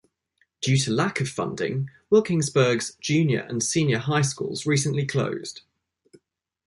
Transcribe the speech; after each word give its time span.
Due 0.63 0.77
to 0.77 0.89
lack 0.89 1.21
of 1.21 1.29
funding, 1.29 1.87
Wilkinsburg's 2.09 2.95
Junior 2.95 3.41
and 3.47 3.61
Senior 3.61 3.99
High 3.99 4.23
schools 4.23 4.65
recently 4.65 5.05
closed. 5.05 5.61